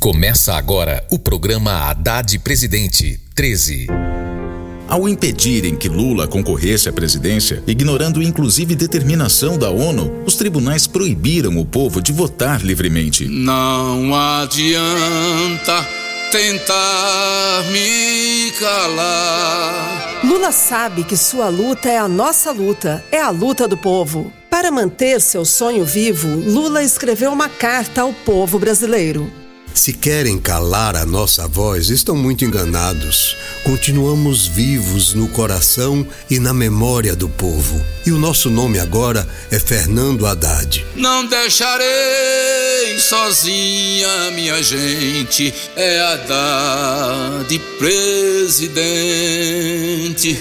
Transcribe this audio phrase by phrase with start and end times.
[0.00, 3.86] Começa agora o programa Haddad Presidente 13.
[4.88, 11.58] Ao impedirem que Lula concorresse à presidência, ignorando inclusive determinação da ONU, os tribunais proibiram
[11.58, 13.26] o povo de votar livremente.
[13.28, 15.86] Não adianta
[16.32, 20.24] tentar me calar.
[20.24, 24.32] Lula sabe que sua luta é a nossa luta, é a luta do povo.
[24.48, 29.39] Para manter seu sonho vivo, Lula escreveu uma carta ao povo brasileiro.
[29.74, 33.36] Se querem calar a nossa voz, estão muito enganados.
[33.64, 37.80] Continuamos vivos no coração e na memória do povo.
[38.04, 40.84] E o nosso nome agora é Fernando Haddad.
[40.96, 49.49] Não deixarei sozinha minha gente, é Haddad presidente.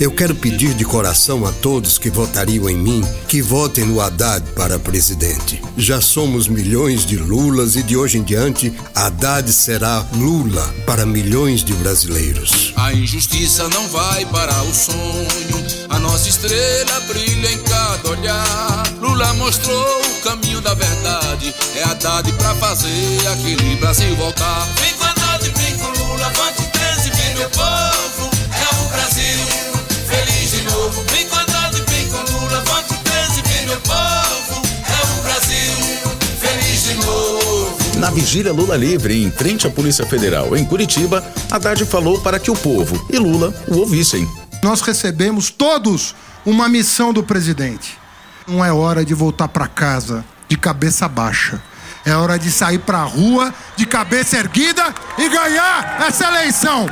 [0.00, 4.44] Eu quero pedir de coração a todos que votariam em mim que votem no Haddad
[4.56, 5.62] para presidente.
[5.76, 11.62] Já somos milhões de Lulas e de hoje em diante Haddad será Lula para milhões
[11.62, 12.72] de brasileiros.
[12.76, 18.82] A injustiça não vai parar o sonho, a nossa estrela brilha em cada olhar.
[19.00, 24.68] Lula mostrou o caminho da verdade, é Haddad pra fazer aquele Brasil voltar.
[24.80, 25.19] Vem com
[38.10, 42.56] Vigília Lula livre, em frente à Polícia Federal, em Curitiba, Haddad falou para que o
[42.56, 44.28] povo e Lula o ouvissem.
[44.62, 47.96] Nós recebemos todos uma missão do presidente.
[48.46, 51.62] Não é hora de voltar para casa de cabeça baixa.
[52.04, 56.86] É hora de sair para a rua de cabeça erguida e ganhar essa eleição.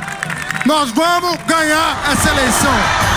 [0.65, 3.08] Nós vamos ganhar essa eleição.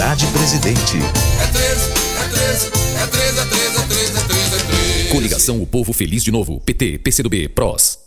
[0.00, 0.96] 13, Haddad Presidente.
[0.96, 2.66] é 13, é 13,
[3.02, 5.08] é 13, é 13, é 13, é 13, é 13.
[5.10, 6.58] Coligação O Povo Feliz de Novo.
[6.60, 7.99] PT, PCdoB, PROS.